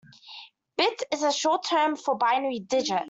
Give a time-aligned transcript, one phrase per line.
[0.79, 2.99] Bit is the short term for binary digit.